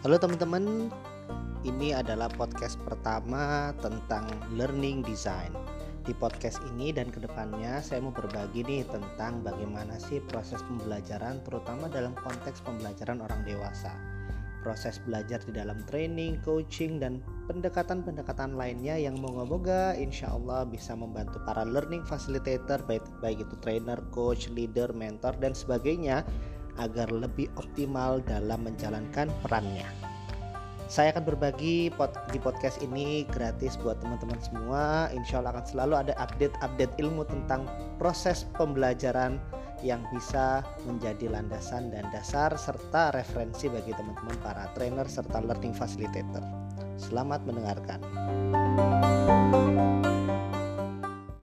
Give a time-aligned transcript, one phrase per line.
[0.00, 0.88] Halo teman-teman,
[1.60, 5.52] ini adalah podcast pertama tentang learning design.
[6.08, 11.44] Di podcast ini dan ke depannya saya mau berbagi nih tentang bagaimana sih proses pembelajaran
[11.44, 13.92] terutama dalam konteks pembelajaran orang dewasa.
[14.64, 17.20] Proses belajar di dalam training, coaching, dan
[17.52, 24.00] pendekatan-pendekatan lainnya yang moga-moga insya Allah bisa membantu para learning facilitator baik, baik itu trainer,
[24.16, 26.24] coach, leader, mentor, dan sebagainya
[26.78, 29.88] agar lebih optimal dalam menjalankan perannya.
[30.90, 35.06] Saya akan berbagi pod di podcast ini gratis buat teman-teman semua.
[35.14, 37.62] Insya Allah akan selalu ada update-update ilmu tentang
[37.94, 39.38] proses pembelajaran
[39.86, 46.42] yang bisa menjadi landasan dan dasar serta referensi bagi teman-teman para trainer serta learning facilitator.
[46.98, 48.02] Selamat mendengarkan.